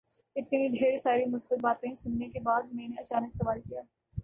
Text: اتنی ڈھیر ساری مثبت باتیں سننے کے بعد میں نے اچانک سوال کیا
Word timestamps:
اتنی 0.35 0.67
ڈھیر 0.69 0.95
ساری 0.97 1.25
مثبت 1.25 1.59
باتیں 1.61 1.93
سننے 1.95 2.29
کے 2.29 2.39
بعد 2.39 2.73
میں 2.73 2.87
نے 2.87 2.95
اچانک 2.99 3.37
سوال 3.37 3.61
کیا 3.61 3.81